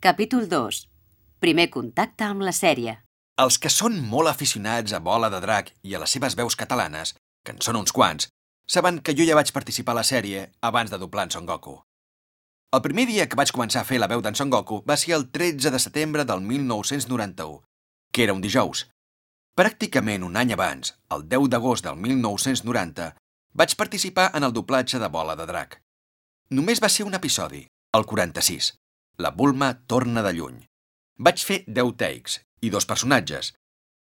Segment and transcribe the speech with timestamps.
[0.00, 0.88] Capítol 2.
[1.42, 2.92] Primer contacte amb la sèrie.
[3.42, 7.16] Els que són molt aficionats a Bola de Drac i a les seves veus catalanes,
[7.42, 8.28] que en són uns quants,
[8.70, 11.74] saben que jo ja vaig participar a la sèrie abans de doblar en Son Goku.
[12.70, 15.18] El primer dia que vaig començar a fer la veu d'en Son Goku va ser
[15.18, 17.64] el 13 de setembre del 1991,
[18.14, 18.86] que era un dijous.
[19.58, 23.16] Pràcticament un any abans, el 10 d'agost del 1990,
[23.50, 25.80] vaig participar en el doblatge de Bola de Drac.
[26.54, 27.66] Només va ser un episodi,
[27.98, 28.76] el 46.
[29.20, 30.58] La Bulma torna de lluny.
[31.18, 33.48] Vaig fer 10 takes i dos personatges.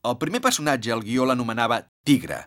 [0.05, 2.43] El primer personatge el guió l'anomenava Tigre.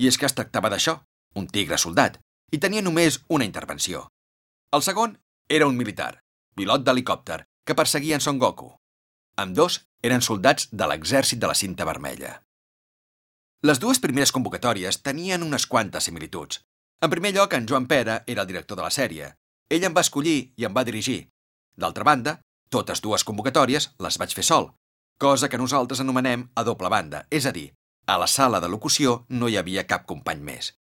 [0.00, 0.94] I és que es tractava d'això,
[1.36, 2.16] un tigre soldat,
[2.56, 4.06] i tenia només una intervenció.
[4.72, 5.18] El segon
[5.56, 6.22] era un militar,
[6.56, 8.70] pilot d'helicòpter, que perseguia en Son Goku.
[9.36, 12.38] Amb dos eren soldats de l'exèrcit de la cinta vermella.
[13.60, 16.62] Les dues primeres convocatòries tenien unes quantes similituds.
[17.04, 19.34] En primer lloc, en Joan Pera era el director de la sèrie.
[19.68, 21.28] Ell em va escollir i em va dirigir.
[21.76, 22.38] D'altra banda,
[22.70, 24.70] totes dues convocatòries les vaig fer sol,
[25.18, 27.68] cosa que nosaltres anomenem a doble banda, és a dir,
[28.06, 30.72] a la sala de locució no hi havia cap company més.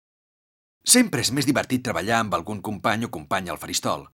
[0.86, 4.08] Sempre és més divertit treballar amb algun company o companya al faristol.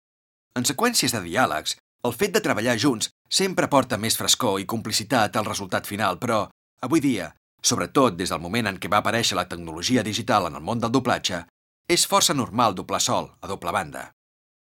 [0.57, 5.37] En seqüències de diàlegs, el fet de treballar junts sempre porta més frescor i complicitat
[5.37, 6.45] al resultat final, però,
[6.81, 10.65] avui dia, sobretot des del moment en què va aparèixer la tecnologia digital en el
[10.65, 11.45] món del doblatge,
[11.87, 14.09] és força normal doblar sol, a doble banda.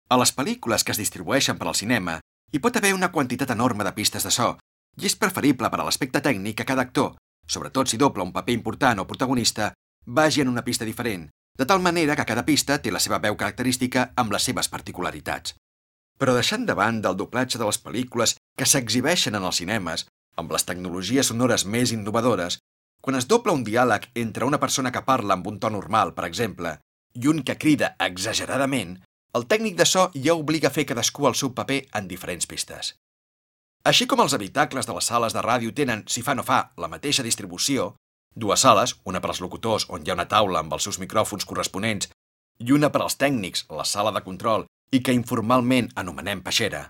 [0.09, 2.17] A les pel·lícules que es distribueixen per al cinema
[2.51, 4.55] hi pot haver una quantitat enorme de pistes de so
[4.97, 7.11] i és preferible per a l'aspecte tècnic que cada actor,
[7.45, 9.73] sobretot si dobla un paper important o protagonista,
[10.05, 11.27] vagi en una pista diferent,
[11.59, 15.53] de tal manera que cada pista té la seva veu característica amb les seves particularitats.
[16.17, 20.51] Però deixant de banda el doblatge de les pel·lícules que s'exhibeixen en els cinemes, amb
[20.55, 22.57] les tecnologies sonores més innovadores,
[22.99, 26.25] quan es dobla un diàleg entre una persona que parla amb un to normal, per
[26.25, 26.79] exemple,
[27.13, 28.97] i un que crida exageradament,
[29.37, 32.95] el tècnic de so ja obliga a fer cadascú el seu paper en diferents pistes.
[33.85, 36.89] Així com els habitacles de les sales de ràdio tenen, si fa no fa, la
[36.91, 37.93] mateixa distribució,
[38.35, 41.45] dues sales, una per als locutors on hi ha una taula amb els seus micròfons
[41.45, 42.09] corresponents
[42.59, 46.89] i una per als tècnics, la sala de control, i que informalment anomenem peixera,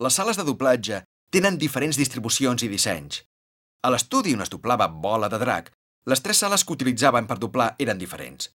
[0.00, 1.02] les sales de doblatge
[1.34, 3.24] tenen diferents distribucions i dissenys.
[3.82, 5.70] A l'estudi on es doblava Bola de Drac,
[6.06, 8.48] les tres sales que utilitzaven per doblar eren diferents.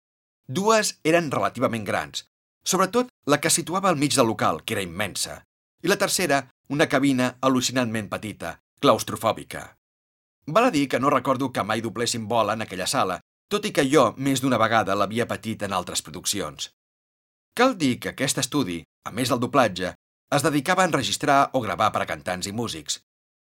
[0.49, 2.25] Dues eren relativament grans,
[2.65, 5.43] sobretot la que situava al mig del local, que era immensa,
[5.83, 9.65] i la tercera, una cabina al·lucinantment petita, claustrofòbica.
[10.47, 13.73] Val a dir que no recordo que mai dobléssim bola en aquella sala, tot i
[13.73, 16.71] que jo més d'una vegada l'havia patit en altres produccions.
[17.55, 19.93] Cal dir que aquest estudi, a més del doblatge,
[20.35, 22.99] es dedicava a enregistrar o gravar per a cantants i músics.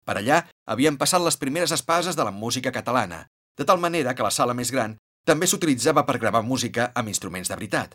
[0.04, 4.24] Per allà havien passat les primeres espases de la música catalana, de tal manera que
[4.26, 7.94] la sala més gran també s'utilitzava per gravar música amb instruments de veritat.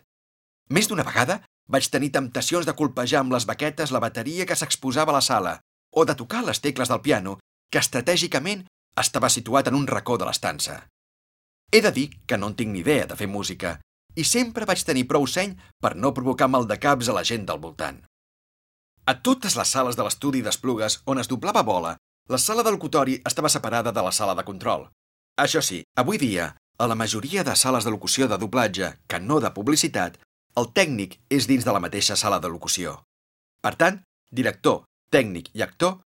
[0.69, 5.13] Més d'una vegada vaig tenir temptacions de colpejar amb les baquetes la bateria que s'exposava
[5.13, 5.57] a la sala
[5.91, 7.37] o de tocar les tecles del piano,
[7.71, 8.65] que estratègicament
[9.01, 10.83] estava situat en un racó de l'estança.
[11.71, 13.77] He de dir que no en tinc ni idea de fer música
[14.17, 17.45] i sempre vaig tenir prou seny per no provocar mal de caps a la gent
[17.49, 17.99] del voltant.
[19.05, 21.95] A totes les sales de l'estudi d'Esplugues on es doblava bola,
[22.27, 24.87] la sala de locutori estava separada de la sala de control.
[25.39, 29.39] Això sí, avui dia, a la majoria de sales de locució de doblatge, que no
[29.39, 30.17] de publicitat,
[30.57, 32.95] el tècnic és dins de la mateixa sala de locució.
[33.61, 33.99] Per tant,
[34.33, 35.99] director, tècnic i actor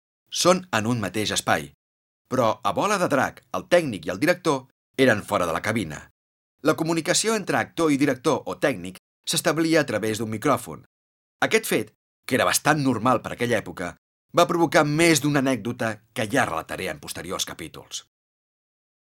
[0.44, 1.70] són en un mateix espai.
[2.32, 4.66] Però a Bola de Drac, el tècnic i el director
[4.98, 6.02] eren fora de la cabina.
[6.68, 10.84] La comunicació entre actor i director o tècnic s'establia a través d'un micròfon.
[11.48, 11.94] Aquest fet,
[12.28, 13.96] que era bastant normal per aquella època,
[14.36, 18.06] va provocar més d'una anècdota que ja relataré en posteriors capítols.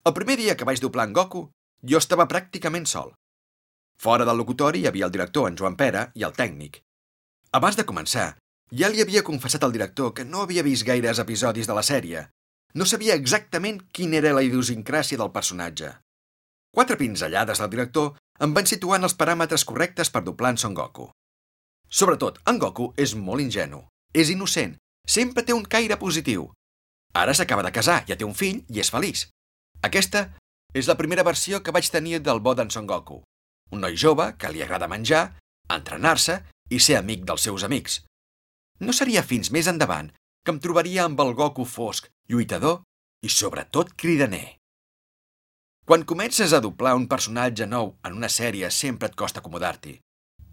[0.06, 1.48] El primer dia que vaig doblar en Goku,
[1.82, 3.14] jo estava pràcticament sol.
[3.98, 6.78] Fora del locutori hi havia el director, en Joan Pera, i el tècnic.
[7.58, 8.28] Abans de començar,
[8.80, 12.28] ja li havia confessat al director que no havia vist gaires episodis de la sèrie.
[12.78, 15.90] No sabia exactament quina era la idiosincràsia del personatge.
[16.70, 18.12] Quatre pinzellades del director
[18.44, 21.08] em van situar en els paràmetres correctes per doblar en Son Goku.
[21.88, 23.80] Sobretot, en Goku és molt ingenu,
[24.14, 24.76] és innocent,
[25.08, 26.50] sempre té un caire positiu.
[27.18, 29.26] Ara s'acaba de casar, ja té un fill i és feliç.
[29.82, 30.28] Aquesta
[30.76, 33.24] és la primera versió que vaig tenir del bo d'en Son Goku.
[33.72, 35.24] Un noi jove que li agrada menjar,
[35.68, 38.02] entrenar-se i ser amic dels seus amics.
[38.80, 40.10] No seria fins més endavant
[40.44, 42.82] que em trobaria amb el Goku fosc, lluitador
[43.24, 44.58] i sobretot cridaner.
[45.88, 49.96] Quan comences a doblar un personatge nou en una sèrie sempre et costa acomodar-t'hi.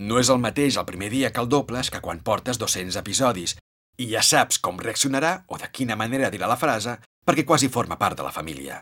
[0.07, 3.55] No és el mateix el primer dia que el dobles que quan portes 200 episodis
[3.99, 6.97] i ja saps com reaccionarà o de quina manera dirà la frase
[7.27, 8.81] perquè quasi forma part de la família.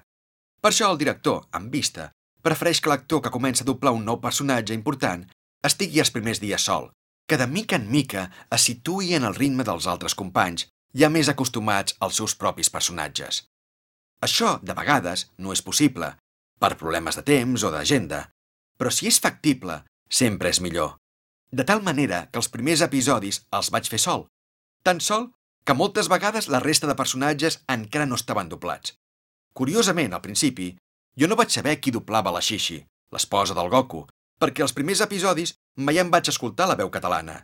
[0.61, 2.09] Per això el director, amb vista,
[2.43, 5.23] prefereix que l'actor que comença a doblar un nou personatge important
[5.63, 6.89] estigui els primers dies sol,
[7.27, 11.29] que de mica en mica es situï en el ritme dels altres companys ja més
[11.31, 13.45] acostumats als seus propis personatges.
[14.23, 16.13] Això, de vegades, no és possible,
[16.59, 18.27] per problemes de temps o d'agenda,
[18.77, 20.97] però si és factible, sempre és millor.
[21.51, 24.27] De tal manera que els primers episodis els vaig fer sol,
[24.83, 25.31] tan sol
[25.63, 28.95] que moltes vegades la resta de personatges encara no estaven doblats.
[29.53, 30.73] Curiosament, al principi,
[31.19, 32.79] jo no vaig saber qui doblava la Shishi,
[33.13, 34.03] l'esposa del Goku,
[34.41, 37.43] perquè als primers episodis mai em vaig escoltar la veu catalana.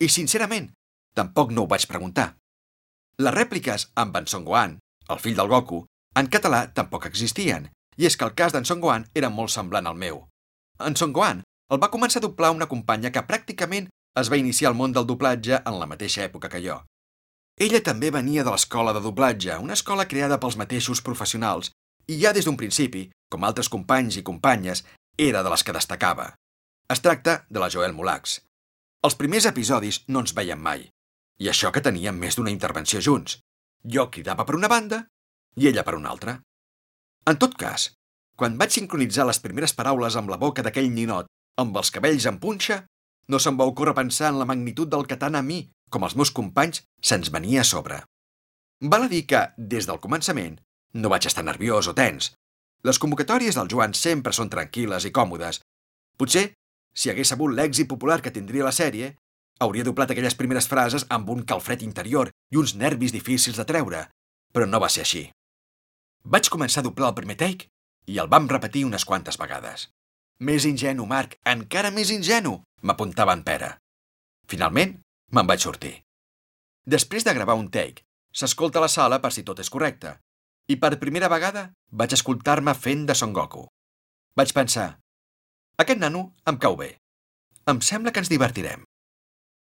[0.00, 0.72] I, sincerament,
[1.14, 2.34] tampoc no ho vaig preguntar.
[3.22, 4.78] Les rèpliques amb en Son Gohan,
[5.08, 5.84] el fill del Goku,
[6.18, 9.86] en català tampoc existien, i és que el cas d'en Son Gohan era molt semblant
[9.86, 10.24] al meu.
[10.82, 13.86] En Son Gohan el va començar a doblar una companya que pràcticament
[14.20, 16.80] es va iniciar al món del doblatge en la mateixa època que jo.
[17.64, 21.70] Ella també venia de l'escola de doblatge, una escola creada pels mateixos professionals,
[22.08, 24.84] i ja des d'un principi, com altres companys i companyes,
[25.18, 26.32] era de les que destacava.
[26.90, 28.40] Es tracta de la Joel Molax.
[29.04, 30.88] Els primers episodis no ens veiem mai,
[31.40, 33.38] i això que teníem més d'una intervenció junts.
[33.84, 35.04] Jo cridava per una banda
[35.56, 36.38] i ella per una altra.
[37.28, 37.92] En tot cas,
[38.36, 41.30] quan vaig sincronitzar les primeres paraules amb la boca d'aquell ninot
[41.60, 42.82] amb els cabells en punxa,
[43.28, 45.62] no se'm va ocórrer pensar en la magnitud del que tant a mi
[45.94, 48.00] com als meus companys, se'ns venia a sobre.
[48.92, 50.56] Val a dir que, des del començament,
[50.94, 52.32] no vaig estar nerviós o tens.
[52.84, 55.60] Les convocatòries del Joan sempre són tranquil·les i còmodes.
[56.20, 56.52] Potser,
[56.94, 59.14] si hagués sabut l'èxit popular que tindria la sèrie,
[59.60, 64.06] hauria doblat aquelles primeres frases amb un calfred interior i uns nervis difícils de treure,
[64.52, 65.24] però no va ser així.
[66.24, 67.70] Vaig començar a doblar el primer take
[68.06, 69.88] i el vam repetir unes quantes vegades.
[70.40, 73.74] Més ingenu, Marc, encara més ingenu, m'apuntava en Pere.
[74.50, 74.98] Finalment,
[75.34, 75.94] Me'n vaig sortir.
[76.86, 80.12] Després de gravar un take, s'escolta a la sala per si tot és correcte,
[80.68, 83.66] i per primera vegada vaig escoltar-me fent de Son Goku.
[84.36, 84.94] Vaig pensar,
[85.76, 86.94] aquest nano em cau bé.
[87.66, 88.84] Em sembla que ens divertirem.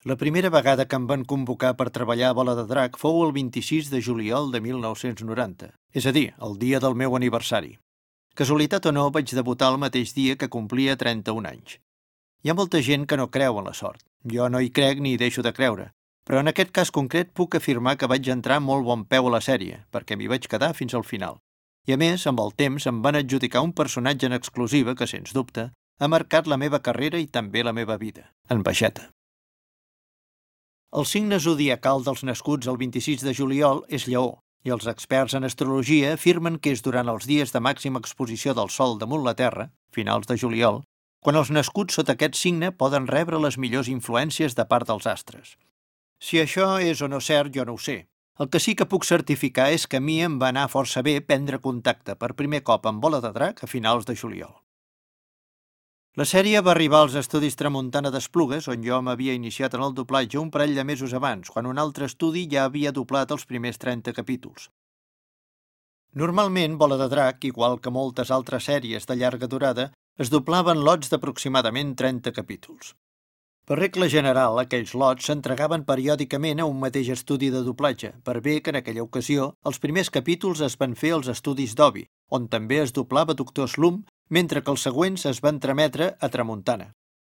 [0.09, 3.35] La primera vegada que em van convocar per treballar a Bola de Drac fou el
[3.37, 7.77] 26 de juliol de 1990, és a dir, el dia del meu aniversari.
[8.39, 11.77] Casualitat o no, vaig debutar el mateix dia que complia 31 anys.
[12.43, 14.00] Hi ha molta gent que no creu en la sort.
[14.25, 15.91] Jo no hi crec ni hi deixo de creure.
[16.28, 19.40] Però en aquest cas concret puc afirmar que vaig entrar molt bon peu a la
[19.40, 21.38] sèrie, perquè m'hi vaig quedar fins al final.
[21.88, 25.32] I a més, amb el temps, em van adjudicar un personatge en exclusiva que, sens
[25.32, 29.06] dubte, ha marcat la meva carrera i també la meva vida, en baixeta.
[30.92, 35.48] El signe zodiacal dels nascuts el 26 de juliol és lleó, i els experts en
[35.48, 39.70] astrologia afirmen que és durant els dies de màxima exposició del Sol damunt la Terra,
[39.96, 40.82] finals de juliol,
[41.25, 45.56] quan els nascuts sota aquest signe poden rebre les millors influències de part dels astres.
[46.19, 48.09] Si això és o no cert, jo no ho sé.
[48.38, 51.19] El que sí que puc certificar és que a mi em va anar força bé
[51.20, 54.53] prendre contacte per primer cop amb Bola de Drac a finals de juliol.
[56.19, 60.38] La sèrie va arribar als estudis Tramuntana d'Esplugues, on jo m'havia iniciat en el doblatge
[60.41, 64.14] un parell de mesos abans, quan un altre estudi ja havia doblat els primers 30
[64.17, 64.71] capítols.
[66.14, 71.12] Normalment, Bola de Drac, igual que moltes altres sèries de llarga durada, es doblaven lots
[71.12, 72.97] d'aproximadament 30 capítols.
[73.69, 78.55] Per regla general, aquells lots s'entregaven periòdicament a un mateix estudi de doblatge, per bé
[78.65, 82.79] que en aquella ocasió els primers capítols es van fer als estudis d'Obi, on també
[82.81, 83.99] es doblava Doctor Slum,
[84.32, 86.94] mentre que els següents es van trametre a Tramuntana,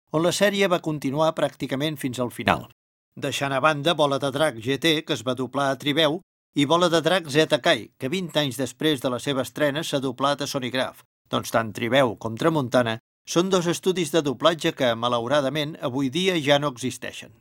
[0.10, 2.66] on la sèrie va continuar pràcticament fins al final,
[3.14, 6.24] deixant a banda Bola de Drac GT, que es va doblar a Tribeu,
[6.58, 10.02] i Bola de Drac Zeta Kai, que 20 anys després de la seva estrena s'ha
[10.02, 15.78] doblat a Sonigraph, doncs tant Tribeu com Tramuntana són dos estudis de doblatge que, malauradament,
[15.82, 17.32] avui dia ja no existeixen.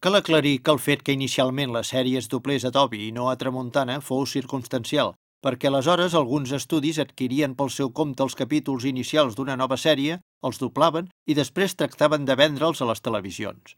[0.00, 3.30] Cal aclarir que el fet que inicialment la sèrie es doblés a Tobi i no
[3.30, 9.34] a Tramuntana fou circumstancial, perquè aleshores alguns estudis adquirien pel seu compte els capítols inicials
[9.34, 13.74] d'una nova sèrie, els doblaven i després tractaven de vendre'ls a les televisions.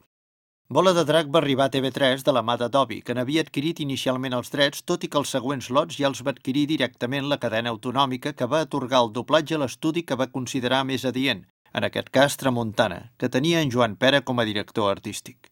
[0.77, 4.37] Bola de Drac va arribar a TV3 de la mà d'Adobe, que n'havia adquirit inicialment
[4.37, 7.73] els drets, tot i que els següents lots ja els va adquirir directament la cadena
[7.75, 11.43] autonòmica que va atorgar el doblatge a l'estudi que va considerar més adient,
[11.75, 15.50] en aquest cas Tramuntana, que tenia en Joan Pera com a director artístic.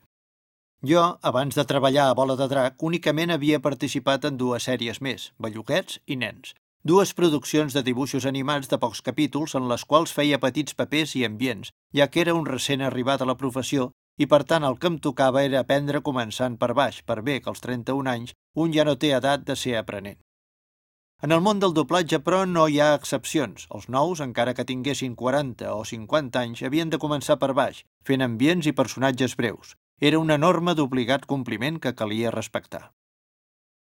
[0.87, 5.33] Jo, abans de treballar a Bola de Drac, únicament havia participat en dues sèries més,
[5.43, 6.55] Belluquets i Nens,
[6.87, 11.27] dues produccions de dibuixos animats de pocs capítols en les quals feia petits papers i
[11.27, 14.91] ambients, ja que era un recent arribat a la professió i per tant el que
[14.91, 18.85] em tocava era aprendre començant per baix, per bé que als 31 anys un ja
[18.85, 20.19] no té edat de ser aprenent.
[21.23, 23.67] En el món del doblatge, però, no hi ha excepcions.
[23.75, 28.23] Els nous, encara que tinguessin 40 o 50 anys, havien de començar per baix, fent
[28.23, 29.75] ambients i personatges breus.
[29.99, 32.85] Era una norma d'obligat compliment que calia respectar.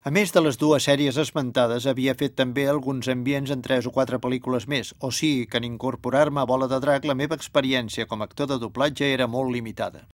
[0.02, 3.90] A més de les dues sèries esmentades, havia fet també alguns ambients en tres o
[3.92, 8.06] quatre pel·lícules més, o sigui que en incorporar-me a Bola de Drac la meva experiència
[8.08, 10.06] com a actor de doblatge era molt limitada.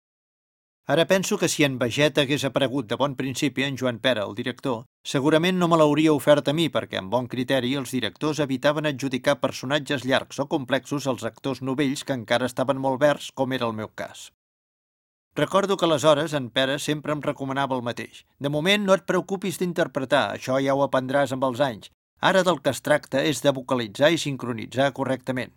[0.89, 4.34] Ara penso que si en Vegeta hagués aparegut de bon principi en Joan Pera, el
[4.39, 8.89] director, segurament no me l'hauria ofert a mi perquè, amb bon criteri, els directors evitaven
[8.89, 13.70] adjudicar personatges llargs o complexos als actors novells que encara estaven molt verds, com era
[13.70, 14.32] el meu cas.
[15.36, 18.22] Recordo que aleshores en Pere sempre em recomanava el mateix.
[18.39, 21.92] De moment no et preocupis d'interpretar, això ja ho aprendràs amb els anys.
[22.24, 25.51] Ara del que es tracta és de vocalitzar i sincronitzar correctament.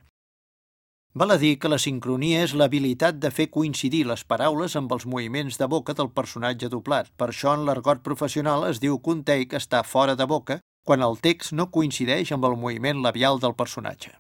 [1.15, 5.07] Val a dir que la sincronia és l'habilitat de fer coincidir les paraules amb els
[5.07, 7.15] moviments de boca del personatge doblat.
[7.17, 11.07] Per això en l'argot professional es diu que un take està fora de boca quan
[11.07, 14.19] el text no coincideix amb el moviment labial del personatge.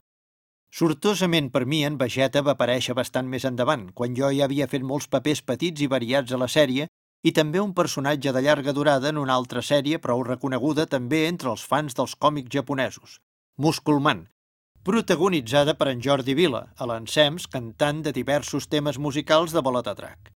[0.70, 4.84] Sortosament per mi, en Vegeta va aparèixer bastant més endavant, quan jo ja havia fet
[4.84, 6.86] molts papers petits i variats a la sèrie,
[7.24, 11.50] i també un personatge de llarga durada en una altra sèrie prou reconeguda també entre
[11.50, 13.18] els fans dels còmics japonesos,
[13.56, 14.28] Musculman,
[14.84, 20.30] protagonitzada per en Jordi Vila, a l'encems cantant de diversos temes musicals de Drac.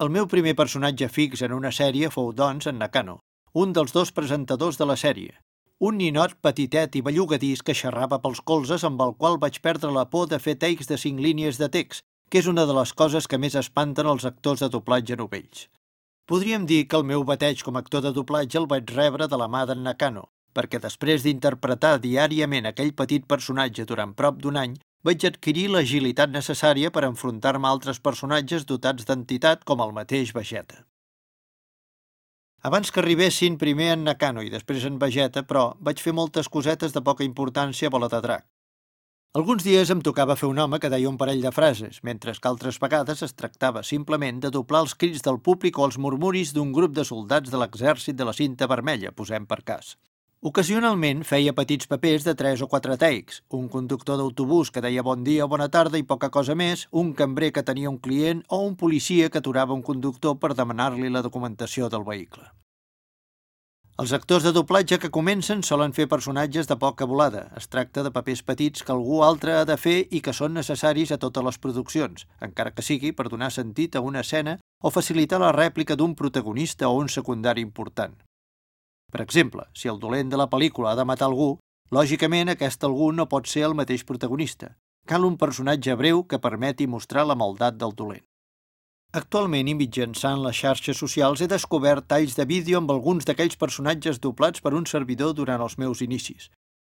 [0.00, 3.20] El meu primer personatge fix en una sèrie fou, doncs, en Nakano,
[3.52, 5.38] un dels dos presentadors de la sèrie,
[5.80, 10.04] un ninot petitet i bellugadís que xerrava pels colzes amb el qual vaig perdre la
[10.10, 13.26] por de fer takes de cinc línies de text, que és una de les coses
[13.26, 15.66] que més espanten els actors de doblatge novells.
[16.30, 19.36] Podríem dir que el meu bateig com a actor de doblatge el vaig rebre de
[19.36, 24.78] la mà d'en Nakano, perquè després d'interpretar diàriament aquell petit personatge durant prop d'un any,
[25.04, 30.86] vaig adquirir l'agilitat necessària per enfrontar-me a altres personatges dotats d'entitat com el mateix Vegeta.
[32.64, 36.94] Abans que arribessin primer en Nakano i després en Vegeta, però vaig fer moltes cosetes
[36.94, 38.46] de poca importància a Bola de Drac.
[39.36, 42.48] Alguns dies em tocava fer un home que deia un parell de frases, mentre que
[42.48, 46.72] altres vegades es tractava simplement de doblar els crits del públic o els murmuris d'un
[46.72, 49.98] grup de soldats de l'exèrcit de la cinta vermella, posem per cas.
[50.44, 55.22] Ocasionalment feia petits papers de tres o quatre takes, un conductor d'autobús que deia bon
[55.24, 58.58] dia o bona tarda i poca cosa més, un cambrer que tenia un client o
[58.60, 62.44] un policia que aturava un conductor per demanar-li la documentació del vehicle.
[64.04, 67.46] Els actors de doblatge que comencen solen fer personatges de poca volada.
[67.56, 71.14] Es tracta de papers petits que algú altre ha de fer i que són necessaris
[71.16, 75.40] a totes les produccions, encara que sigui per donar sentit a una escena o facilitar
[75.40, 78.20] la rèplica d'un protagonista o un secundari important.
[79.14, 81.52] Per exemple, si el dolent de la pel·lícula ha de matar algú,
[81.94, 84.72] lògicament aquest algú no pot ser el mateix protagonista.
[85.06, 88.24] Cal un personatge breu que permeti mostrar la maldat del dolent.
[89.14, 94.18] Actualment, i mitjançant les xarxes socials, he descobert talls de vídeo amb alguns d'aquells personatges
[94.24, 96.48] doblats per un servidor durant els meus inicis.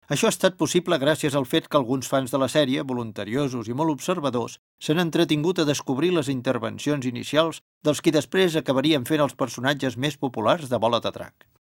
[0.08, 3.76] Això ha estat possible gràcies al fet que alguns fans de la sèrie, voluntariosos i
[3.76, 9.36] molt observadors, s'han entretingut a descobrir les intervencions inicials dels qui després acabarien fent els
[9.36, 11.55] personatges més populars de Bola de Drac.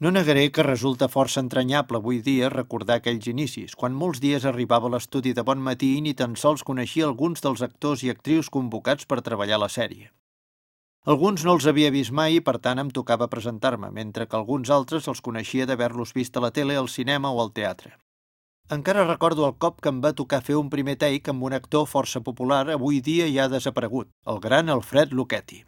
[0.00, 4.86] No negaré que resulta força entranyable avui dia recordar aquells inicis, quan molts dies arribava
[4.86, 8.50] a l'estudi de bon matí i ni tan sols coneixia alguns dels actors i actrius
[8.56, 10.12] convocats per treballar la sèrie.
[11.12, 14.70] Alguns no els havia vist mai i per tant em tocava presentar-me, mentre que alguns
[14.70, 17.96] altres els coneixia d'haver-los vist a la tele, al cinema o al teatre.
[18.76, 21.88] Encara recordo el cop que em va tocar fer un primer take amb un actor
[21.90, 25.64] força popular avui dia ja desaparegut, el gran Alfred Lucchetti.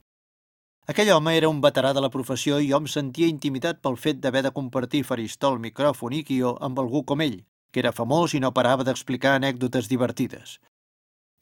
[0.91, 4.17] Aquell home era un veterà de la professió i jo em sentia intimidat pel fet
[4.23, 7.37] d'haver de compartir faristol, micròfon i guió amb algú com ell,
[7.71, 10.57] que era famós i no parava d'explicar anècdotes divertides.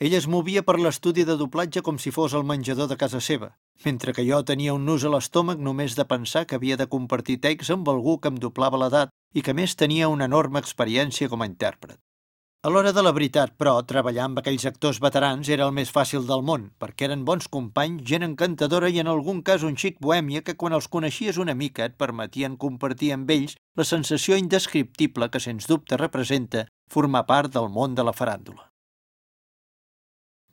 [0.05, 3.49] Ell es movia per l'estudi de doblatge com si fos el menjador de casa seva,
[3.87, 7.39] mentre que jo tenia un nus a l'estómac només de pensar que havia de compartir
[7.49, 11.41] text amb algú que em doblava l'edat i que més tenia una enorme experiència com
[11.41, 11.97] a intèrpret.
[12.67, 16.25] A l'hora de la veritat, però, treballar amb aquells actors veterans era el més fàcil
[16.27, 20.43] del món, perquè eren bons companys, gent encantadora i en algun cas un xic bohèmia
[20.43, 25.45] que quan els coneixies una mica et permetien compartir amb ells la sensació indescriptible que
[25.47, 28.67] sens dubte representa formar part del món de la faràndula.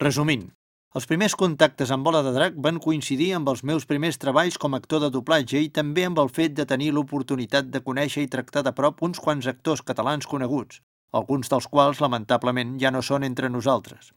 [0.05, 0.51] Resumint,
[0.93, 4.77] els primers contactes amb Bola de Drac van coincidir amb els meus primers treballs com
[4.77, 8.35] a actor de doblatge i també amb el fet de tenir l'oportunitat de conèixer i
[8.35, 10.85] tractar de prop uns quants actors catalans coneguts,
[11.15, 14.11] alguns dels quals, lamentablement, ja no són entre nosaltres.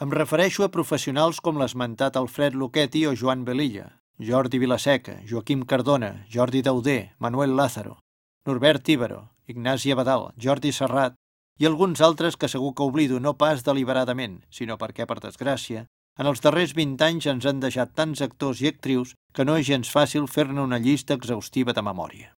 [0.00, 6.24] Em refereixo a professionals com l'esmentat Alfred Luchetti o Joan Belilla, Jordi Vilaseca, Joaquim Cardona,
[6.28, 7.98] Jordi Dauder, Manuel Lázaro,
[8.46, 11.14] Norbert Tíbaro, Ignasi Abadal, Jordi Serrat
[11.60, 15.86] i alguns altres que segur que oblido no pas deliberadament, sinó perquè, per desgràcia,
[16.18, 19.68] en els darrers 20 anys ens han deixat tants actors i actrius que no és
[19.68, 22.32] gens fàcil fer-ne una llista exhaustiva de memòria.